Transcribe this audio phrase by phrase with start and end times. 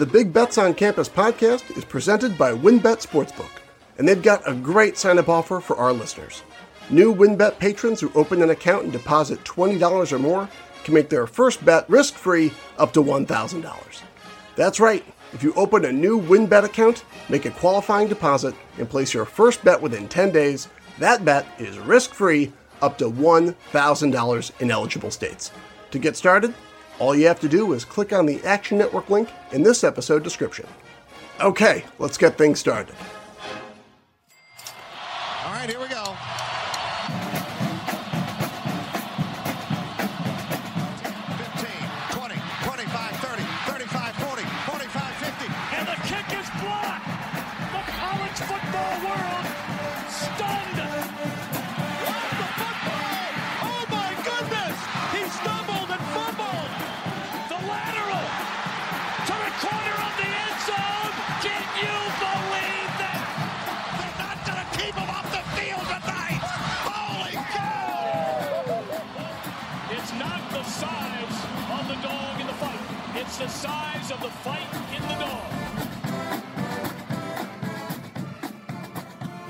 [0.00, 3.50] The Big Bets on Campus podcast is presented by WynnBET Sportsbook,
[3.98, 6.42] and they've got a great sign up offer for our listeners.
[6.88, 10.48] New WynnBET patrons who open an account and deposit $20 or more
[10.84, 14.02] can make their first bet risk free up to $1,000.
[14.56, 15.04] That's right,
[15.34, 19.62] if you open a new WynnBET account, make a qualifying deposit, and place your first
[19.62, 25.50] bet within 10 days, that bet is risk free up to $1,000 in eligible states.
[25.90, 26.54] To get started,
[27.00, 30.22] all you have to do is click on the Action Network link in this episode
[30.22, 30.66] description.
[31.40, 32.94] Okay, let's get things started.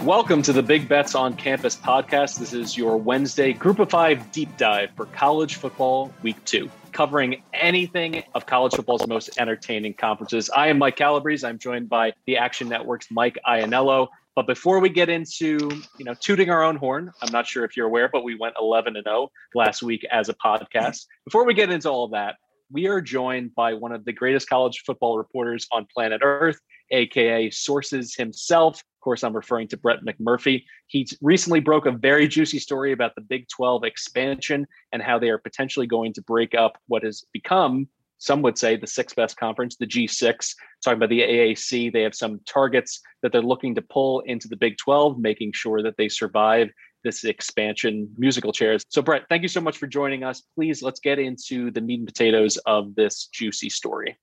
[0.04, 2.38] Welcome to the Big Bets on Campus podcast.
[2.38, 7.42] This is your Wednesday Group of Five deep dive for college football week two, covering
[7.52, 10.48] anything of college football's most entertaining conferences.
[10.48, 11.46] I am Mike Calabrese.
[11.46, 14.08] I'm joined by the Action Network's Mike Ianniello.
[14.34, 17.76] But before we get into, you know, tooting our own horn, I'm not sure if
[17.76, 21.04] you're aware, but we went 11 and 0 last week as a podcast.
[21.26, 22.36] Before we get into all of that,
[22.72, 26.58] we are joined by one of the greatest college football reporters on planet Earth,
[26.90, 28.82] aka Sources himself.
[29.00, 30.62] Of course, I'm referring to Brett McMurphy.
[30.86, 35.30] He recently broke a very juicy story about the Big 12 expansion and how they
[35.30, 39.38] are potentially going to break up what has become, some would say, the sixth best
[39.38, 40.54] conference, the G6.
[40.84, 44.56] Talking about the AAC, they have some targets that they're looking to pull into the
[44.56, 46.68] Big 12, making sure that they survive
[47.02, 48.84] this expansion musical chairs.
[48.90, 50.42] So, Brett, thank you so much for joining us.
[50.54, 54.18] Please, let's get into the meat and potatoes of this juicy story.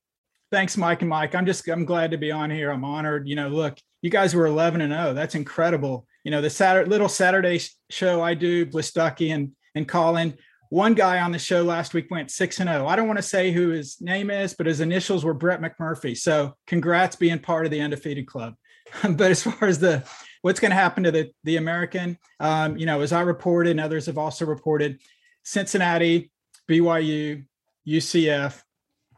[0.50, 1.36] Thanks, Mike and Mike.
[1.36, 2.72] I'm just I'm glad to be on here.
[2.72, 3.28] I'm honored.
[3.28, 5.14] You know, look, you guys were 11 and 0.
[5.14, 6.08] That's incredible.
[6.24, 7.60] You know, the Saturday little Saturday
[7.90, 10.38] show I do with Stuckey and and Collin.
[10.70, 12.88] One guy on the show last week went six and 0.
[12.88, 16.18] I don't want to say who his name is, but his initials were Brett McMurphy.
[16.18, 18.56] So congrats being part of the undefeated club.
[19.04, 20.04] but as far as the
[20.44, 23.82] what's going to happen to the the American, um, you know, as I reported and
[23.82, 25.02] others have also reported,
[25.44, 26.32] Cincinnati,
[26.70, 27.46] BYU,
[27.88, 28.62] UCF,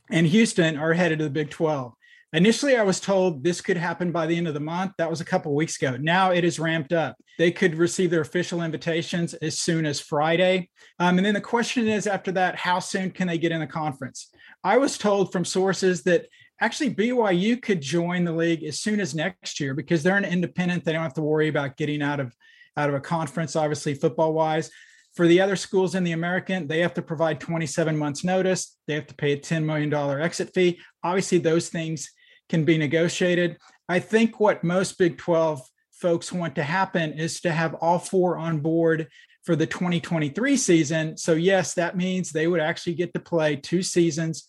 [0.10, 1.94] and Houston are headed to the Big 12.
[2.32, 4.92] Initially, I was told this could happen by the end of the month.
[5.00, 5.98] That was a couple weeks ago.
[5.98, 7.16] Now it is ramped up.
[7.40, 10.70] They could receive their official invitations as soon as Friday.
[11.00, 13.68] Um, and then the question is after that, how soon can they get in the
[13.68, 14.32] conference?
[14.64, 16.28] I was told from sources that
[16.62, 20.86] actually BYU could join the league as soon as next year because they're an independent.
[20.86, 22.36] They don't have to worry about getting out of
[22.78, 24.70] out of a conference, obviously football wise.
[25.20, 28.78] For the other schools in the American, they have to provide 27 months notice.
[28.88, 30.80] They have to pay a $10 million exit fee.
[31.04, 32.10] Obviously, those things
[32.48, 33.58] can be negotiated.
[33.90, 38.38] I think what most Big 12 folks want to happen is to have all four
[38.38, 39.10] on board
[39.44, 41.18] for the 2023 season.
[41.18, 44.48] So, yes, that means they would actually get to play two seasons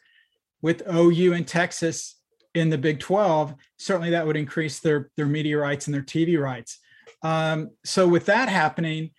[0.63, 2.15] with OU and Texas
[2.55, 3.57] in the Big 12.
[3.81, 6.79] Certainly, that would increase their, their media rights and their TV rights.
[7.25, 9.11] Um, so, with that happening,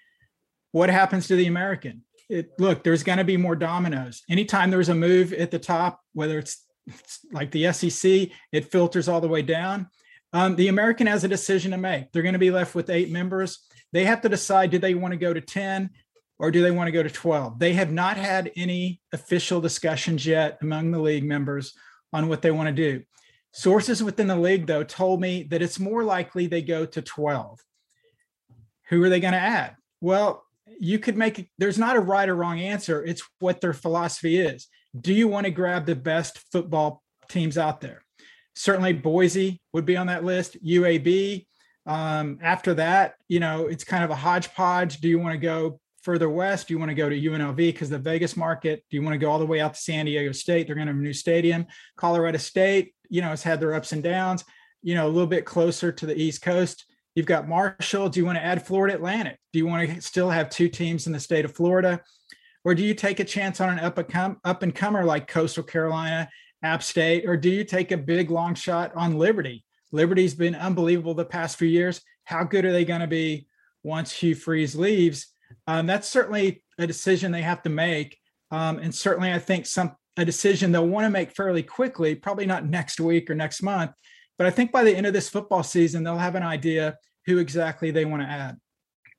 [0.71, 2.03] what happens to the American?
[2.29, 4.23] It, look, there's going to be more dominoes.
[4.29, 9.07] Anytime there's a move at the top, whether it's, it's like the SEC, it filters
[9.07, 9.89] all the way down.
[10.33, 12.11] Um, the American has a decision to make.
[12.11, 13.59] They're going to be left with eight members.
[13.91, 15.89] They have to decide do they want to go to 10
[16.39, 17.59] or do they want to go to 12?
[17.59, 21.73] They have not had any official discussions yet among the league members
[22.13, 23.03] on what they want to do.
[23.51, 27.59] Sources within the league, though, told me that it's more likely they go to 12.
[28.89, 29.75] Who are they going to add?
[29.99, 30.45] Well,
[30.79, 33.03] you could make there's not a right or wrong answer.
[33.03, 34.67] It's what their philosophy is.
[34.99, 38.03] Do you want to grab the best football teams out there?
[38.55, 40.63] Certainly, Boise would be on that list.
[40.63, 41.45] UAB.
[41.85, 45.01] Um, after that, you know, it's kind of a hodgepodge.
[45.01, 46.67] Do you want to go further west?
[46.67, 48.83] Do you want to go to UNLV because the Vegas market?
[48.89, 50.67] Do you want to go all the way out to San Diego State?
[50.67, 51.65] They're going to have a new stadium.
[51.97, 54.43] Colorado State, you know, has had their ups and downs.
[54.83, 56.85] You know, a little bit closer to the East Coast.
[57.15, 58.09] You've got Marshall.
[58.09, 59.37] Do you want to add Florida Atlantic?
[59.51, 62.01] Do you want to still have two teams in the state of Florida?
[62.63, 65.63] Or do you take a chance on an up and, up and comer like Coastal
[65.63, 66.29] Carolina,
[66.63, 67.27] App State?
[67.27, 69.65] Or do you take a big long shot on Liberty?
[69.91, 72.01] Liberty's been unbelievable the past few years.
[72.23, 73.47] How good are they going to be
[73.83, 75.27] once Hugh Freeze leaves?
[75.67, 78.17] Um, that's certainly a decision they have to make.
[78.51, 82.45] Um, and certainly, I think some a decision they'll want to make fairly quickly, probably
[82.45, 83.91] not next week or next month.
[84.37, 87.37] But I think by the end of this football season, they'll have an idea who
[87.37, 88.57] exactly they want to add.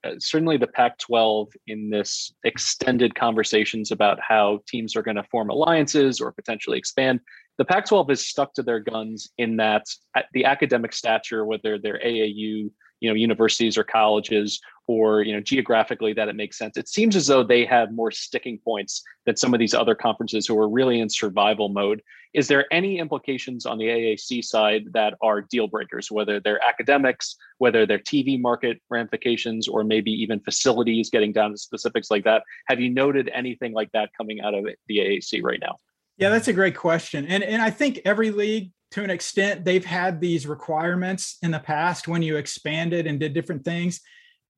[0.05, 5.23] Uh, certainly the Pac 12 in this extended conversations about how teams are going to
[5.25, 7.21] form alliances or potentially expand.
[7.59, 9.85] The Pac 12 is stuck to their guns in that
[10.33, 12.71] the academic stature, whether they're AAU,
[13.03, 16.77] you know, universities or colleges, or you know geographically that it makes sense.
[16.77, 20.47] It seems as though they have more sticking points than some of these other conferences
[20.47, 22.01] who are really in survival mode.
[22.33, 27.37] Is there any implications on the aac side that are deal breakers whether they're academics
[27.59, 32.43] whether they're tv market ramifications or maybe even facilities getting down to specifics like that?
[32.69, 35.77] Have you noted anything like that coming out of the aac right now
[36.17, 39.85] yeah that's a great question and and i think every league to an extent they've
[39.85, 44.01] had these requirements in the past when you expanded and did different things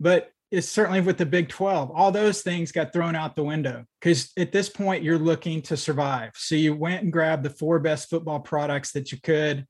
[0.01, 3.85] but it's certainly with the Big 12, all those things got thrown out the window
[4.01, 6.31] because at this point you're looking to survive.
[6.37, 9.67] So you went and grabbed the four best football products that you could.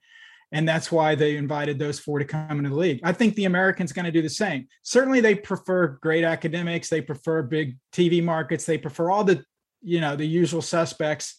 [0.53, 3.01] And that's why they invited those four to come into the league.
[3.03, 4.69] I think the Americans going to do the same.
[4.83, 9.43] Certainly they prefer great academics, they prefer big TV markets, they prefer all the,
[9.81, 11.37] you know, the usual suspects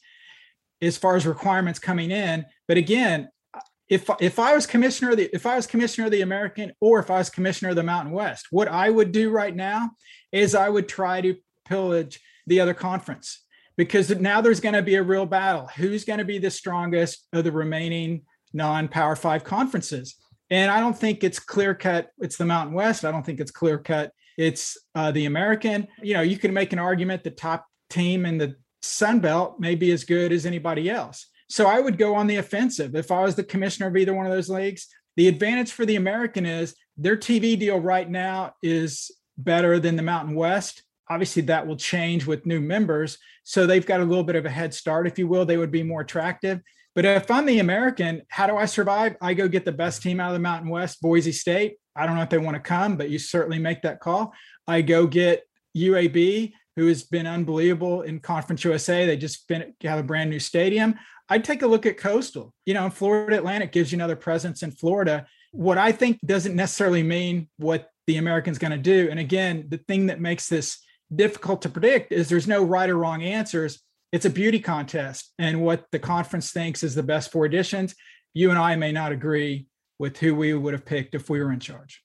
[0.82, 2.46] as far as requirements coming in.
[2.68, 3.30] But again,
[3.88, 7.00] if if I was commissioner of the if I was commissioner of the American or
[7.00, 9.92] if I was commissioner of the Mountain West, what I would do right now
[10.32, 11.36] is I would try to
[11.66, 13.44] pillage the other conference
[13.78, 15.68] because now there's going to be a real battle.
[15.76, 18.24] Who's going to be the strongest of the remaining
[18.54, 20.16] non-power five conferences?
[20.50, 22.10] And I don't think it's clear cut.
[22.20, 23.04] It's the Mountain West.
[23.04, 24.12] I don't think it's clear cut.
[24.38, 25.88] It's uh, the American.
[26.02, 28.56] You know, you can make an argument the top team in the
[28.86, 31.28] Sun Belt may be as good as anybody else.
[31.50, 34.26] So I would go on the offensive if I was the commissioner of either one
[34.26, 34.88] of those leagues.
[35.16, 40.04] The advantage for the American is their TV deal right now is better than the
[40.04, 40.84] Mountain West.
[41.10, 43.18] Obviously, that will change with new members.
[43.44, 45.46] So they've got a little bit of a head start, if you will.
[45.46, 46.62] They would be more attractive.
[46.96, 49.18] But if I'm the American, how do I survive?
[49.22, 51.76] I go get the best team out of the Mountain West, Boise State.
[51.96, 54.34] I don't know if they want to come, but you certainly make that call.
[54.68, 55.44] I go get
[55.78, 59.06] UAB, who has been unbelievable in Conference USA.
[59.06, 59.50] They just
[59.84, 60.96] have a brand new stadium.
[61.30, 62.54] I'd take a look at Coastal.
[62.66, 65.26] You know, Florida Atlantic gives you another presence in Florida.
[65.52, 69.08] What I think doesn't necessarily mean what the American's going to do.
[69.10, 70.78] And again, the thing that makes this
[71.14, 73.80] difficult to predict is there's no right or wrong answers.
[74.12, 75.34] It's a beauty contest.
[75.40, 77.96] And what the conference thinks is the best four editions,
[78.34, 79.68] you and I may not agree
[79.98, 82.05] with who we would have picked if we were in charge.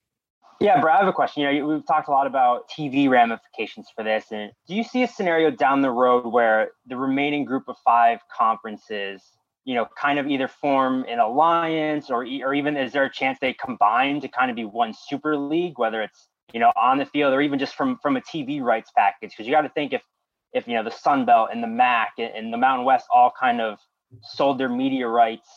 [0.60, 1.42] Yeah, Brad, I have a question.
[1.42, 5.02] You know, we've talked a lot about TV ramifications for this, and do you see
[5.02, 9.22] a scenario down the road where the remaining group of five conferences,
[9.64, 13.38] you know, kind of either form an alliance, or or even is there a chance
[13.40, 17.06] they combine to kind of be one super league, whether it's you know on the
[17.06, 19.30] field or even just from from a TV rights package?
[19.30, 20.02] Because you got to think if
[20.52, 23.62] if you know the Sun Belt and the MAC and the Mountain West all kind
[23.62, 23.78] of
[24.22, 25.48] sold their media rights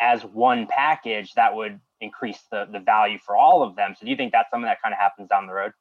[0.00, 3.94] as one package, that would increase the the value for all of them.
[3.98, 5.72] So do you think that's something that kind of happens down the road?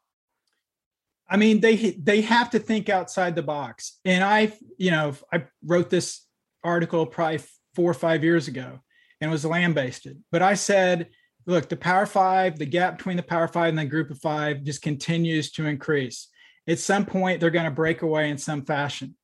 [1.30, 4.00] I mean, they they have to think outside the box.
[4.04, 6.26] And I, you know, I wrote this
[6.64, 7.40] article probably
[7.76, 8.80] four or five years ago,
[9.22, 10.22] and it was lambasted.
[10.32, 11.10] But I said,
[11.46, 14.64] look, the Power Five, the gap between the Power Five and the Group of Five
[14.64, 16.30] just continues to increase.
[16.68, 19.16] At some point, they're going to break away in some fashion.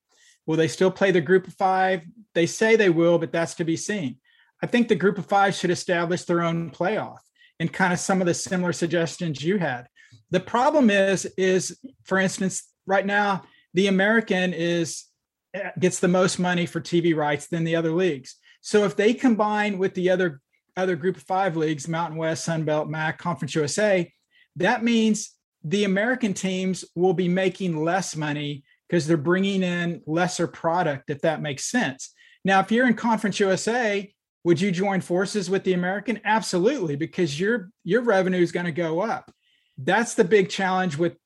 [0.46, 2.04] Will they still play the Group of Five?
[2.36, 4.18] They say they will, but that's to be seen.
[4.64, 7.20] I think the group of five should establish their own playoff
[7.60, 9.88] and kind of some of the similar suggestions you had.
[10.32, 13.44] The problem is, is for instance, right now,
[13.74, 15.06] the American is
[15.54, 18.36] eh, gets the most money for TV rights than the other leagues.
[18.62, 20.42] So if they combine with the other
[20.78, 24.12] other group of five leagues, Mountain West, Sun Belt, MAC, Conference USA,
[24.58, 25.32] that means
[25.64, 31.22] the American teams will be making less money because they're bringing in lesser product, if
[31.22, 32.14] that makes sense.
[32.44, 34.14] Now, if you're in Conference USA,
[34.46, 36.22] would you join forces with the American?
[36.24, 39.32] Absolutely, because your your revenue is going to go up.
[39.78, 41.18] That's the big challenge with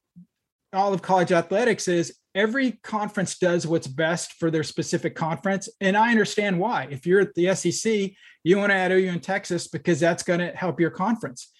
[0.71, 5.67] all of college athletics is every conference does what's best for their specific conference.
[5.81, 6.87] And I understand why.
[6.89, 8.11] If you're at the SEC,
[8.43, 11.51] you want to add OU in Texas because that's going to help your conference.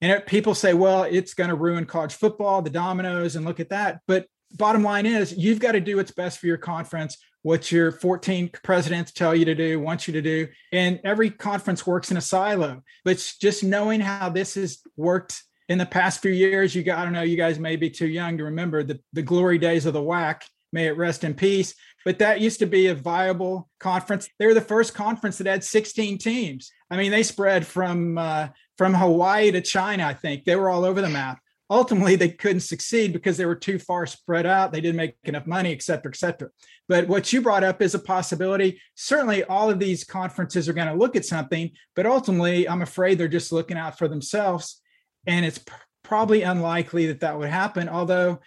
[0.00, 3.60] And it, people say, well, it's going to ruin college football, the dominoes, and look
[3.60, 4.00] at that.
[4.06, 7.18] But bottom line is, you've got to do what's best for your conference
[7.48, 10.48] what your 14 presidents tell you to do, want you to do.
[10.70, 12.82] And every conference works in a silo.
[13.06, 17.04] But just knowing how this has worked in the past few years, you got, I
[17.04, 19.94] don't know, you guys may be too young to remember the, the glory days of
[19.94, 20.42] the WAC.
[20.74, 21.74] May it rest in peace.
[22.04, 24.28] But that used to be a viable conference.
[24.38, 26.70] They were the first conference that had 16 teams.
[26.90, 30.04] I mean, they spread from uh, from Hawaii to China.
[30.04, 31.40] I think they were all over the map.
[31.70, 34.72] Ultimately they couldn't succeed because they were too far spread out.
[34.72, 36.48] They didn't make enough money, et cetera, et cetera.
[36.88, 38.80] But what you brought up is a possibility.
[38.94, 43.18] Certainly, all of these conferences are going to look at something, but ultimately, I'm afraid
[43.18, 44.80] they're just looking out for themselves.
[45.26, 45.72] And it's p-
[46.02, 48.40] probably unlikely that that would happen, although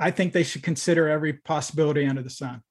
[0.00, 2.62] I think they should consider every possibility under the sun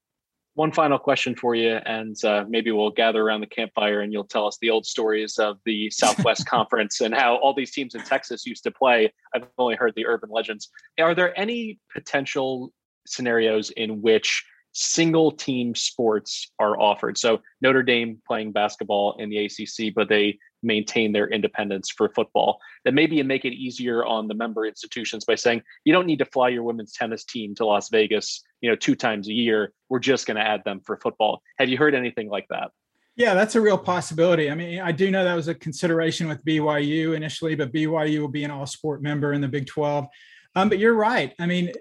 [0.56, 4.24] one final question for you, and uh, maybe we'll gather around the campfire and you'll
[4.24, 8.00] tell us the old stories of the Southwest Conference and how all these teams in
[8.00, 9.12] Texas used to play.
[9.34, 10.70] I've only heard the urban legends.
[10.98, 12.72] Are there any potential
[13.06, 17.18] scenarios in which single team sports are offered?
[17.18, 22.60] So Notre Dame playing basketball in the ACC, but they maintain their independence for football.
[22.86, 26.18] Then maybe you make it easier on the member institutions by saying you don't need
[26.20, 29.72] to fly your women's tennis team to Las Vegas, you know, two times a year.
[29.88, 31.42] We're just going to add them for football.
[31.58, 32.70] Have you heard anything like that?
[33.16, 34.50] Yeah, that's a real possibility.
[34.50, 38.28] I mean, I do know that was a consideration with BYU initially, but BYU will
[38.28, 40.06] be an all sport member in the Big 12.
[40.54, 41.32] Um, but you're right.
[41.38, 41.72] I mean,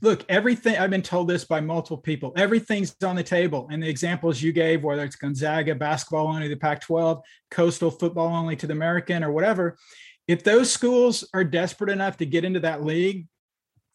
[0.00, 3.68] look, everything I've been told this by multiple people, everything's on the table.
[3.70, 7.90] And the examples you gave, whether it's Gonzaga basketball only to the Pac 12, coastal
[7.90, 9.78] football only to the American, or whatever,
[10.26, 13.28] if those schools are desperate enough to get into that league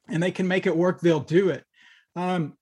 [0.08, 1.64] and they can make it work, they'll do it.
[2.18, 2.58] Um,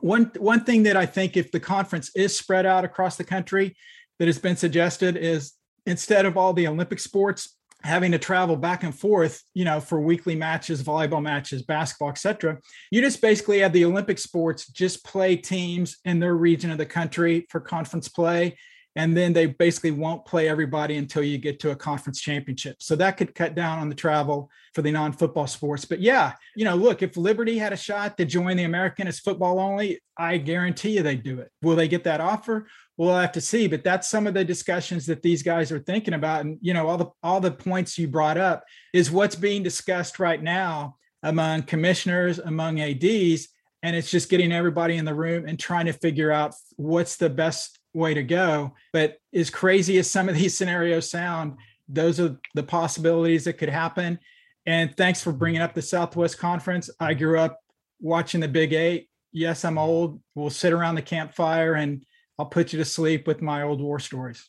[0.00, 3.76] one, one thing that I think if the conference is spread out across the country
[4.18, 5.52] that has been suggested is
[5.86, 10.00] instead of all the Olympic sports having to travel back and forth, you know, for
[10.00, 12.58] weekly matches, volleyball matches, basketball, etc.
[12.90, 16.86] You just basically have the Olympic sports just play teams in their region of the
[16.86, 18.56] country for conference play.
[18.96, 22.76] And then they basically won't play everybody until you get to a conference championship.
[22.80, 25.84] So that could cut down on the travel for the non-football sports.
[25.84, 29.20] But yeah, you know, look, if Liberty had a shot to join the American as
[29.20, 31.50] football only, I guarantee you they'd do it.
[31.62, 32.66] Will they get that offer?
[32.96, 36.14] we'll have to see but that's some of the discussions that these guys are thinking
[36.14, 39.62] about and you know all the all the points you brought up is what's being
[39.62, 43.48] discussed right now among commissioners among ads
[43.82, 47.30] and it's just getting everybody in the room and trying to figure out what's the
[47.30, 48.74] best way to go.
[48.92, 51.56] But as crazy as some of these scenarios sound
[51.88, 54.18] those are the possibilities that could happen.
[54.66, 56.90] And thanks for bringing up the southwest conference.
[56.98, 57.60] I grew up
[58.00, 59.08] watching the big eight.
[59.32, 60.20] Yes i'm old.
[60.34, 62.04] We'll sit around the campfire and
[62.38, 64.48] I'll put you to sleep with my old war stories.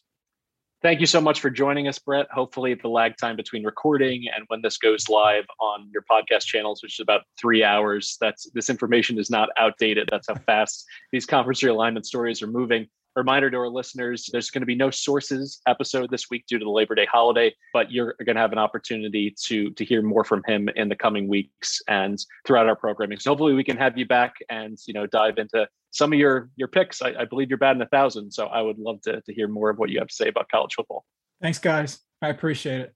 [0.84, 2.28] Thank you so much for joining us, Brett.
[2.32, 6.84] Hopefully, the lag time between recording and when this goes live on your podcast channels,
[6.84, 10.08] which is about three hours, that's this information is not outdated.
[10.12, 12.88] That's how fast these conference realignment stories are moving
[13.18, 16.66] reminder to our listeners there's going to be no sources episode this week due to
[16.66, 20.24] the labor day holiday but you're going to have an opportunity to to hear more
[20.24, 23.20] from him in the coming weeks and throughout our programming.
[23.20, 26.50] So hopefully we can have you back and you know dive into some of your
[26.56, 27.02] your picks.
[27.02, 29.70] I, I believe you're batting a thousand so i would love to, to hear more
[29.70, 31.06] of what you have to say about college football.
[31.42, 32.00] Thanks guys.
[32.22, 32.94] I appreciate it.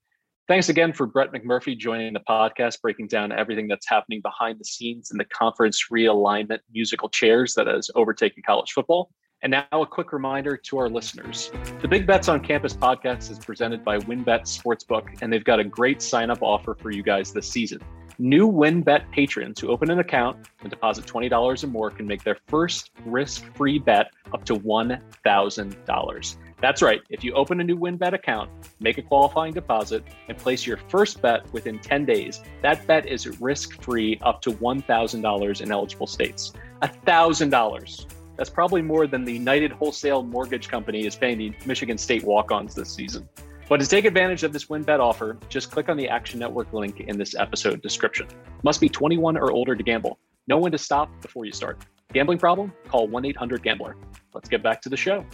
[0.48, 4.64] Thanks again for Brett McMurphy joining the podcast, breaking down everything that's happening behind the
[4.64, 9.10] scenes in the conference realignment musical chairs that has overtaken college football.
[9.42, 11.50] And now a quick reminder to our listeners.
[11.80, 15.64] The Big Bets on Campus podcast is presented by WynnBET Sportsbook, and they've got a
[15.64, 17.80] great sign up offer for you guys this season.
[18.20, 22.38] New WynnBET patrons who open an account and deposit $20 or more can make their
[22.46, 26.36] first risk free bet up to $1,000.
[26.60, 27.00] That's right.
[27.10, 31.20] If you open a new WynnBET account, make a qualifying deposit, and place your first
[31.20, 36.52] bet within 10 days, that bet is risk free up to $1,000 in eligible states.
[36.82, 38.21] $1,000.
[38.42, 42.50] That's probably more than the United Wholesale Mortgage Company is paying the Michigan State walk
[42.50, 43.28] ons this season.
[43.68, 46.98] But to take advantage of this WynnBET offer, just click on the Action Network link
[46.98, 48.26] in this episode description.
[48.64, 50.18] Must be 21 or older to gamble.
[50.48, 51.84] Know when to stop before you start.
[52.12, 52.72] Gambling problem?
[52.88, 53.94] Call 1 800 Gambler.
[54.34, 55.24] Let's get back to the show.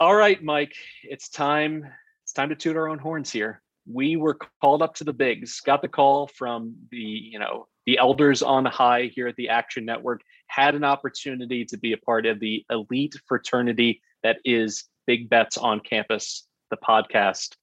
[0.00, 1.84] All right, Mike, it's time.
[2.22, 3.60] It's time to toot our own horns here.
[3.86, 7.98] We were called up to the bigs, got the call from the, you know, the
[7.98, 12.26] elders on high here at the Action Network had an opportunity to be a part
[12.26, 17.54] of the elite fraternity that is Big Bets on Campus, the podcast.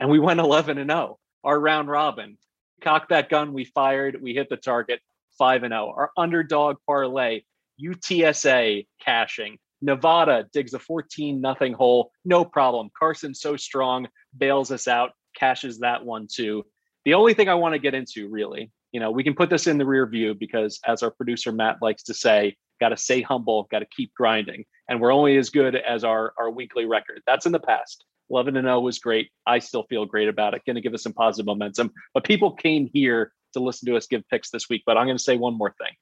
[0.00, 2.36] And we went 11 and 0, our round robin.
[2.82, 5.00] Cocked that gun, we fired, we hit the target
[5.38, 5.94] 5 and 0.
[5.96, 7.42] Our underdog parlay,
[7.80, 9.58] UTSA cashing.
[9.80, 12.90] Nevada digs a 14 nothing hole, no problem.
[12.98, 16.64] Carson so strong, bails us out, cashes that one too.
[17.04, 19.66] The only thing I want to get into really you know, we can put this
[19.66, 23.22] in the rear view because, as our producer Matt likes to say, got to stay
[23.22, 27.22] humble, got to keep grinding, and we're only as good as our our weekly record.
[27.26, 28.04] That's in the past.
[28.30, 29.30] 11 and 0 was great.
[29.46, 30.62] I still feel great about it.
[30.64, 31.90] Going to give us some positive momentum.
[32.14, 34.84] But people came here to listen to us give picks this week.
[34.86, 35.94] But I'm going to say one more thing,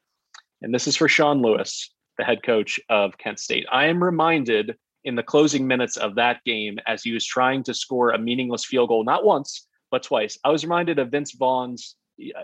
[0.62, 3.66] and this is for Sean Lewis, the head coach of Kent State.
[3.70, 7.72] I am reminded in the closing minutes of that game as he was trying to
[7.72, 10.38] score a meaningless field goal, not once, but twice.
[10.44, 11.96] I was reminded of Vince Vaughn's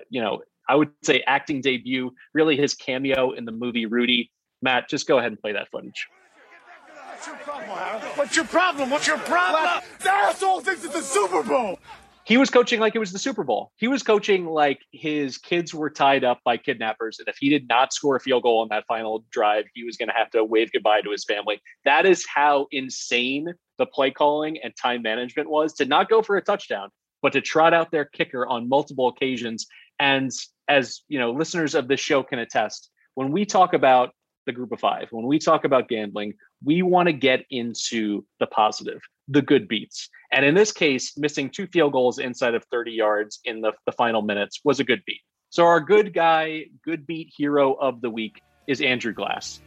[0.09, 4.31] you know, I would say acting debut, really his cameo in the movie Rudy.
[4.63, 6.07] Matt, just go ahead and play that footage.
[7.09, 8.91] What's your problem, What's your problem?
[8.91, 9.83] What's your problem?
[10.03, 11.79] The asshole thinks it's a Super Bowl.
[12.25, 13.71] He was coaching like it was the Super Bowl.
[13.77, 17.21] He was coaching like his kids were tied up by kidnappers.
[17.21, 19.97] And if he did not score a field goal on that final drive, he was
[19.97, 21.61] going to have to wave goodbye to his family.
[21.85, 26.37] That is how insane the play calling and time management was to not go for
[26.37, 26.91] a touchdown,
[27.23, 29.67] but to trot out their kicker on multiple occasions.
[29.99, 30.31] And
[30.69, 34.11] as you know, listeners of this show can attest, when we talk about
[34.47, 38.47] the group of five, when we talk about gambling, we want to get into the
[38.47, 40.09] positive, the good beats.
[40.33, 43.93] And in this case, missing two field goals inside of 30 yards in the, the
[43.93, 45.21] final minutes was a good beat.
[45.51, 49.61] So our good guy, good beat hero of the week is Andrew Glass.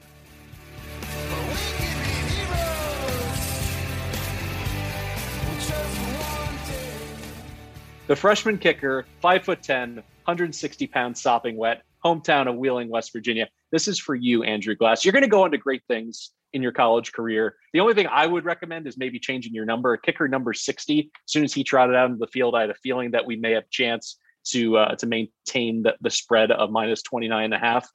[8.10, 13.48] The freshman kicker, five foot 10, 160 pounds sopping wet, hometown of Wheeling, West Virginia.
[13.72, 15.06] This is for you, Andrew Glass.
[15.06, 17.58] You're going to go on to great things in your college career.
[17.72, 19.96] The only thing I would recommend is maybe changing your number.
[19.96, 21.01] Kicker number 60.
[21.01, 23.36] As soon as he trotted out into the field, I had a feeling that we
[23.36, 27.54] may have a chance to uh, to maintain the, the spread of minus 29 and
[27.54, 27.88] a half.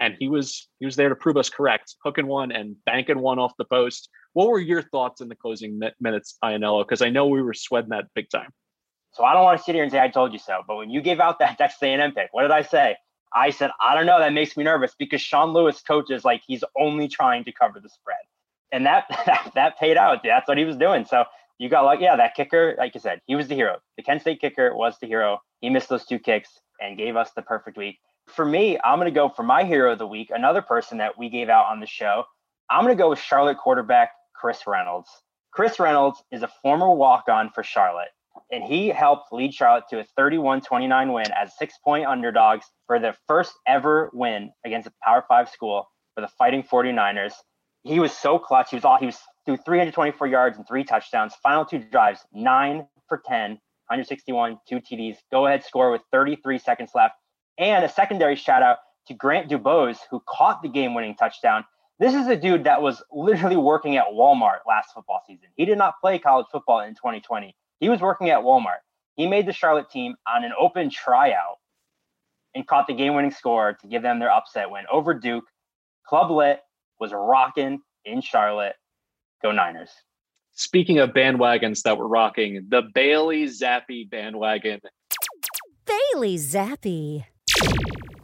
[0.00, 3.38] And he was he was there to prove us correct, hooking one and banking one
[3.38, 4.10] off the post.
[4.34, 6.86] What were your thoughts in the closing minutes, Ianniello?
[6.86, 8.50] Because I know we were sweating that big time.
[9.12, 10.90] So I don't want to sit here and say I told you so, but when
[10.90, 12.96] you gave out that Texas A&M pick, what did I say?
[13.34, 14.18] I said I don't know.
[14.18, 17.88] That makes me nervous because Sean Lewis coaches like he's only trying to cover the
[17.88, 18.18] spread,
[18.72, 19.04] and that
[19.54, 20.22] that, paid out.
[20.22, 21.04] That's what he was doing.
[21.04, 21.24] So
[21.58, 23.78] you got like yeah, that kicker, like you said, he was the hero.
[23.96, 25.40] The Kent State kicker was the hero.
[25.60, 26.50] He missed those two kicks
[26.80, 27.98] and gave us the perfect week.
[28.26, 31.18] For me, I'm going to go for my hero of the week, another person that
[31.18, 32.24] we gave out on the show.
[32.70, 35.08] I'm going to go with Charlotte quarterback Chris Reynolds.
[35.52, 38.08] Chris Reynolds is a former walk on for Charlotte
[38.50, 43.52] and he helped lead Charlotte to a 31-29 win as six-point underdogs for their first
[43.66, 47.32] ever win against a Power Five school for the Fighting 49ers.
[47.82, 48.70] He was so clutch.
[48.70, 51.34] He was all he was through 324 yards and three touchdowns.
[51.42, 55.16] Final two drives, nine for 10, 161, two TDs.
[55.30, 57.14] Go ahead score with 33 seconds left,
[57.58, 61.64] and a secondary shout out to Grant Dubose who caught the game-winning touchdown.
[61.98, 65.48] This is a dude that was literally working at Walmart last football season.
[65.56, 68.78] He did not play college football in 2020 he was working at Walmart.
[69.16, 71.56] He made the Charlotte team on an open tryout
[72.54, 75.42] and caught the game winning score to give them their upset win over Duke.
[76.06, 76.60] Club Lit
[77.00, 78.76] was rocking in Charlotte.
[79.42, 79.90] Go Niners.
[80.52, 84.78] Speaking of bandwagons that were rocking, the Bailey Zappe bandwagon.
[85.84, 87.24] Bailey Zappe.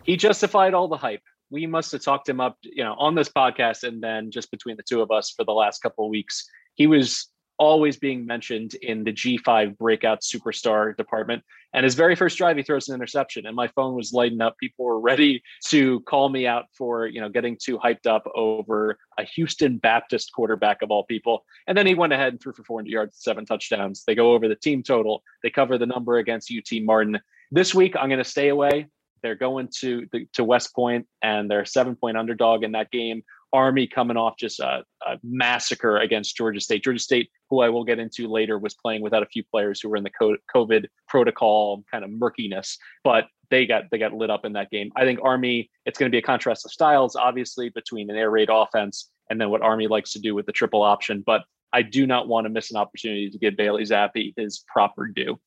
[0.04, 1.22] He justified all the hype.
[1.50, 4.76] We must have talked him up, you know, on this podcast and then just between
[4.76, 6.48] the two of us for the last couple of weeks.
[6.74, 11.42] He was always being mentioned in the G5 breakout superstar department.
[11.74, 14.56] And his very first drive, he throws an interception, and my phone was lighting up.
[14.58, 18.98] People were ready to call me out for you know getting too hyped up over
[19.18, 21.44] a Houston Baptist quarterback of all people.
[21.66, 24.04] And then he went ahead and threw for 400 yards, seven touchdowns.
[24.06, 25.22] They go over the team total.
[25.42, 27.18] They cover the number against UT Martin.
[27.50, 28.86] This week, I'm going to stay away.
[29.22, 33.22] They're going to to West Point, and they're seven point underdog in that game.
[33.52, 36.84] Army coming off just a, a, massacre against Georgia State.
[36.84, 39.88] Georgia State, who I will get into later, was playing without a few players who
[39.88, 44.44] were in the COVID protocol kind of murkiness, but they got they got lit up
[44.44, 44.90] in that game.
[44.96, 48.30] I think Army, it's going to be a contrast of styles, obviously, between an air
[48.30, 51.22] raid offense and then what Army likes to do with the triple option.
[51.24, 55.06] But I do not want to miss an opportunity to give Bailey Zappe his proper
[55.06, 55.38] due.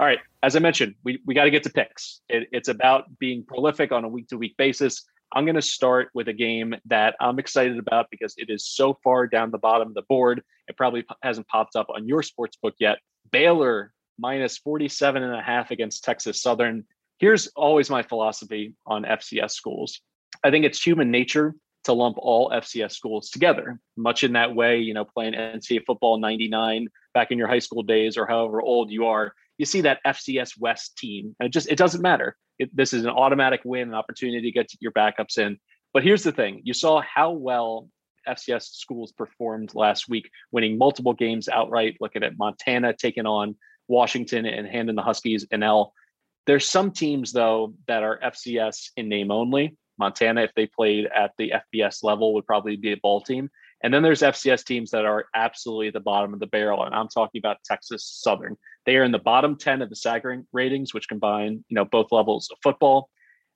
[0.00, 2.20] All right, as I mentioned, we, we got to get to picks.
[2.28, 5.04] It, it's about being prolific on a week to week basis.
[5.32, 8.98] I'm going to start with a game that I'm excited about because it is so
[9.04, 10.42] far down the bottom of the board.
[10.68, 12.98] It probably hasn't popped up on your sports book yet.
[13.30, 16.84] Baylor minus 47 and a half against Texas Southern.
[17.18, 20.00] Here's always my philosophy on FCS schools.
[20.42, 24.78] I think it's human nature to lump all FCS schools together, much in that way,
[24.78, 28.90] you know, playing NCAA football 99 back in your high school days or however old
[28.90, 31.36] you are, you see that FCS West team.
[31.38, 32.36] And it just it doesn't matter.
[32.58, 35.58] It, this is an automatic win, an opportunity to get your backups in.
[35.92, 37.88] But here's the thing: you saw how well
[38.26, 41.96] FCS schools performed last week, winning multiple games outright.
[42.00, 43.56] Looking at Montana taking on
[43.88, 45.92] Washington and handing the Huskies an L.
[46.46, 49.76] There's some teams though that are FCS in name only.
[49.98, 53.50] Montana, if they played at the FBS level, would probably be a ball team.
[53.82, 56.94] And then there's FCS teams that are absolutely at the bottom of the barrel, and
[56.94, 58.56] I'm talking about Texas Southern.
[58.86, 62.12] They are in the bottom 10 of the SAG ratings, which combine, you know, both
[62.12, 63.10] levels of football.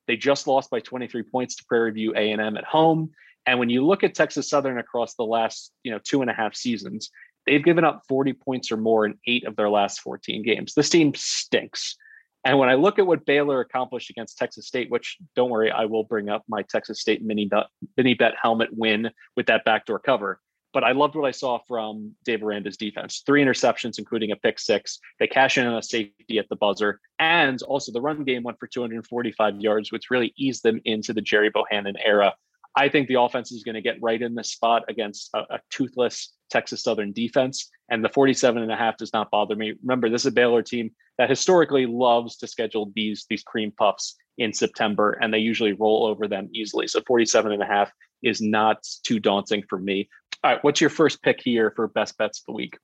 [0.06, 3.11] They just lost by 23 points to Prairie View A&M at home.
[3.46, 6.35] And when you look at Texas Southern across the last, you know, two and a
[6.35, 7.11] half seasons,
[7.46, 10.74] they've given up 40 points or more in eight of their last 14 games.
[10.74, 11.96] This team stinks.
[12.44, 15.85] And when I look at what Baylor accomplished against Texas State, which don't worry, I
[15.85, 20.00] will bring up my Texas State mini bet, mini bet helmet win with that backdoor
[20.00, 20.40] cover.
[20.72, 23.22] But I loved what I saw from Dave Aranda's defense.
[23.26, 24.98] Three interceptions, including a pick six.
[25.18, 27.00] They cash in on a safety at the buzzer.
[27.18, 31.20] And also the run game went for 245 yards, which really eased them into the
[31.20, 32.35] Gerry Bohanon era.
[32.74, 35.61] I think the offense is going to get right in this spot against a, a,
[35.70, 37.70] toothless Texas Southern defense.
[37.90, 39.74] And the 47 and a half does not bother me.
[39.82, 44.16] Remember, this is a Baylor team that historically loves to schedule these, these cream puffs
[44.38, 46.87] in September, and they usually roll over them easily.
[46.87, 50.08] So 47 and a half is not too daunting for me.
[50.44, 52.76] All right, what's your first pick here for best bets of the week?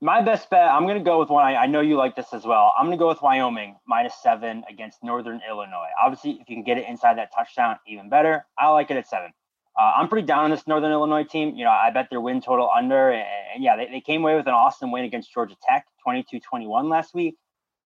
[0.00, 1.44] My best bet, I'm going to go with one.
[1.44, 2.72] I, I know you like this as well.
[2.76, 5.88] I'm going to go with Wyoming minus seven against Northern Illinois.
[6.02, 8.46] Obviously, if you can get it inside that touchdown, even better.
[8.58, 9.30] I like it at seven.
[9.78, 11.54] Uh, I'm pretty down on this Northern Illinois team.
[11.54, 13.10] You know, I bet their win total under.
[13.10, 16.40] And, and yeah, they, they came away with an awesome win against Georgia Tech, 22
[16.40, 17.36] 21 last week.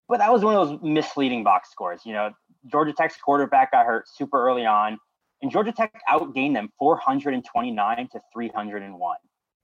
[0.07, 2.01] But that was one of those misleading box scores.
[2.05, 2.31] You know,
[2.65, 4.99] Georgia Tech's quarterback got hurt super early on,
[5.41, 9.17] and Georgia Tech outgained them 429 to 301.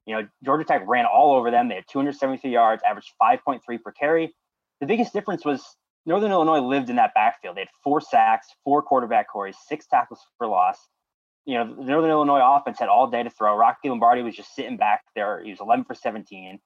[0.05, 1.69] You know, Georgia Tech ran all over them.
[1.69, 4.33] They had 273 yards, averaged 5.3 per carry.
[4.81, 5.63] The biggest difference was
[6.05, 7.55] Northern Illinois lived in that backfield.
[7.55, 10.77] They had four sacks, four quarterback carries, six tackles for loss.
[11.45, 13.55] You know, the Northern Illinois offense had all day to throw.
[13.55, 15.41] Rocky Lombardi was just sitting back there.
[15.43, 16.59] He was 11 for 17.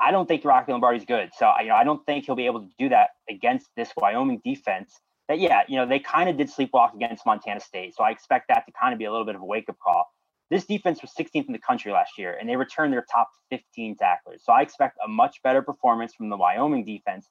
[0.00, 1.30] I don't think Rocky Lombardi's good.
[1.36, 4.40] So, you know, I don't think he'll be able to do that against this Wyoming
[4.44, 4.98] defense.
[5.28, 7.94] That, yeah, you know, they kind of did sleepwalk against Montana State.
[7.96, 9.76] So I expect that to kind of be a little bit of a wake up
[9.82, 10.06] call.
[10.50, 13.96] This defense was 16th in the country last year, and they returned their top 15
[13.96, 14.42] tacklers.
[14.44, 17.28] So I expect a much better performance from the Wyoming defense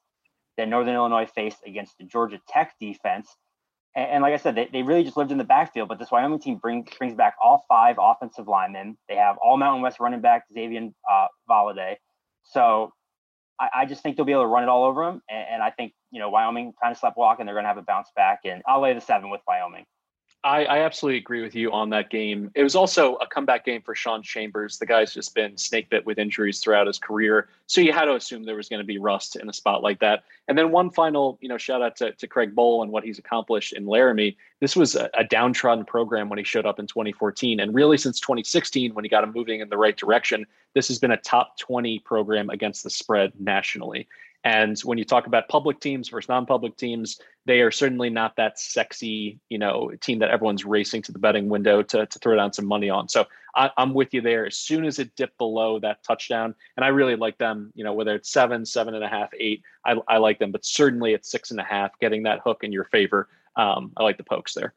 [0.56, 3.28] than Northern Illinois faced against the Georgia Tech defense.
[3.96, 6.10] And, and like I said, they, they really just lived in the backfield, but this
[6.12, 8.98] Wyoming team bring, brings back all five offensive linemen.
[9.08, 11.26] They have all Mountain West running back Xavier uh.
[12.44, 12.92] So
[13.60, 15.22] I, I, just think they'll be able to run it all over them.
[15.28, 17.68] And, and I think, you know, Wyoming kind of slept walk and they're going to
[17.68, 18.40] have a bounce back.
[18.44, 19.84] And I'll lay the seven with Wyoming.
[20.44, 22.52] I, I, absolutely agree with you on that game.
[22.54, 24.78] It was also a comeback game for Sean Chambers.
[24.78, 27.48] The guy's just been snake bit with injuries throughout his career.
[27.66, 29.98] So you had to assume there was going to be rust in a spot like
[29.98, 30.22] that.
[30.46, 33.18] And then one final, you know, shout out to, to Craig Bohl and what he's
[33.18, 34.36] accomplished in Laramie.
[34.60, 37.58] This was a, a downtrodden program when he showed up in 2014.
[37.58, 41.00] And really since 2016, when he got him moving in the right direction, this has
[41.00, 44.06] been a top 20 program against the spread nationally.
[44.44, 48.58] And when you talk about public teams versus non-public teams, they are certainly not that
[48.58, 52.52] sexy, you know, team that everyone's racing to the betting window to, to throw down
[52.52, 53.08] some money on.
[53.08, 54.46] So I, am with you there.
[54.46, 57.92] As soon as it dipped below that touchdown, and I really like them, you know,
[57.92, 61.26] whether it's seven, seven and a half, eight, I, I like them, but certainly at
[61.26, 63.28] six and a half, getting that hook in your favor.
[63.56, 64.72] Um, I like the pokes there.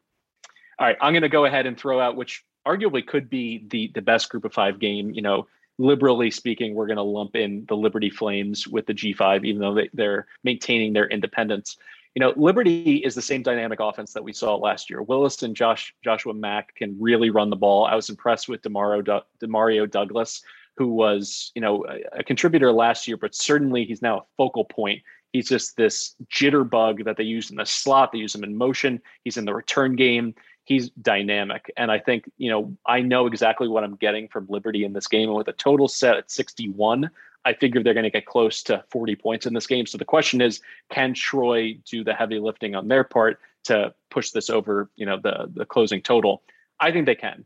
[0.79, 3.91] All right, I'm going to go ahead and throw out which arguably could be the
[3.93, 5.11] the best group of five game.
[5.11, 9.45] You know, liberally speaking, we're going to lump in the Liberty Flames with the G5,
[9.45, 11.77] even though they, are maintaining their independence.
[12.15, 15.01] You know, Liberty is the same dynamic offense that we saw last year.
[15.01, 17.85] Willis and Josh Joshua Mack can really run the ball.
[17.85, 20.41] I was impressed with Demario, Demario Douglas,
[20.75, 24.65] who was, you know, a, a contributor last year, but certainly he's now a focal
[24.65, 25.01] point
[25.33, 28.11] He's just this jitterbug that they use in the slot.
[28.11, 29.01] They use him in motion.
[29.23, 31.71] He's in the return game he's dynamic.
[31.77, 35.07] And I think, you know, I know exactly what I'm getting from Liberty in this
[35.07, 35.29] game.
[35.29, 37.09] And with a total set at 61,
[37.43, 39.85] I figure they're going to get close to 40 points in this game.
[39.85, 44.31] So the question is, can Troy do the heavy lifting on their part to push
[44.31, 46.43] this over, you know, the the closing total?
[46.79, 47.45] I think they can.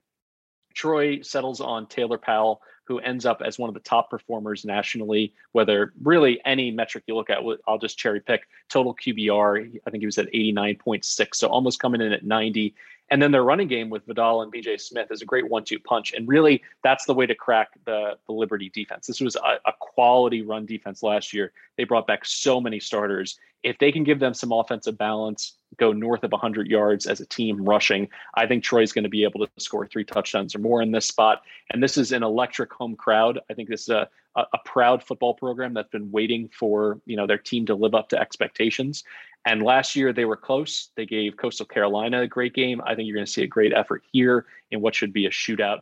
[0.73, 5.33] Troy settles on Taylor Powell, who ends up as one of the top performers nationally,
[5.53, 9.79] whether really any metric you look at, I'll just cherry pick total QBR.
[9.87, 12.75] I think he was at 89.6, so almost coming in at 90.
[13.11, 16.13] And then their running game with Vidal and BJ Smith is a great one-two punch.
[16.13, 19.05] And really, that's the way to crack the, the Liberty defense.
[19.05, 21.51] This was a, a quality run defense last year.
[21.77, 23.39] They brought back so many starters.
[23.63, 27.25] If they can give them some offensive balance, go north of 100 yards as a
[27.25, 30.81] team rushing, I think Troy's going to be able to score three touchdowns or more
[30.81, 31.41] in this spot.
[31.71, 33.39] And this is an electric home crowd.
[33.49, 37.15] I think this is a, a, a proud football program that's been waiting for you
[37.15, 39.03] know their team to live up to expectations.
[39.45, 40.89] And last year they were close.
[40.95, 42.81] They gave Coastal Carolina a great game.
[42.83, 45.29] I think you're going to see a great effort here in what should be a
[45.29, 45.81] shootout.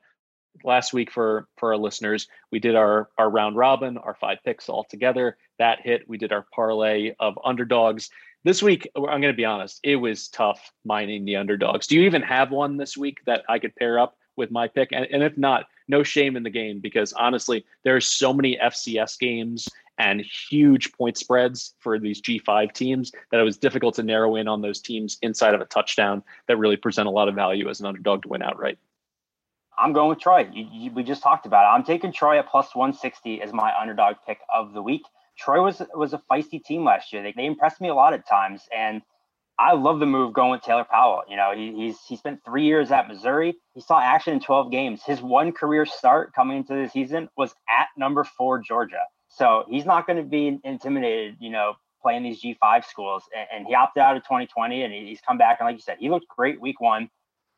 [0.63, 4.69] Last week for for our listeners, we did our our round robin, our five picks
[4.69, 5.38] all together.
[5.58, 6.08] That hit.
[6.08, 8.10] We did our parlay of underdogs.
[8.45, 11.88] This week, I'm going to be honest, it was tough mining the underdogs.
[11.88, 14.89] Do you even have one this week that I could pair up with my pick?
[14.91, 19.17] And, and if not, no shame in the game because honestly, there's so many FCS
[19.17, 24.36] games and huge point spreads for these G5 teams that it was difficult to narrow
[24.36, 27.69] in on those teams inside of a touchdown that really present a lot of value
[27.69, 28.77] as an underdog to win outright.
[29.77, 30.49] I'm going with Troy.
[30.51, 31.75] You, you, we just talked about it.
[31.75, 35.03] I'm taking Troy at plus 160 as my underdog pick of the week.
[35.38, 37.24] Troy was was a feisty team last year.
[37.24, 39.02] They, they impressed me a lot at times, and
[39.60, 41.24] I love the move going with Taylor Powell.
[41.30, 43.56] You know, he, he's he spent three years at Missouri.
[43.76, 45.02] He saw action in 12 games.
[45.06, 49.02] His one career start coming into the season was at number four Georgia.
[49.30, 53.24] So he's not going to be intimidated, you know, playing these G5 schools.
[53.36, 55.58] And, and he opted out of 2020 and he's come back.
[55.60, 57.10] And like you said, he looked great week one.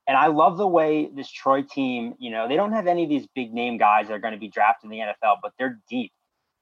[0.08, 3.10] And I love the way this Troy team, you know, they don't have any of
[3.10, 5.80] these big name guys that are going to be drafted in the NFL, but they're
[5.90, 6.12] deep.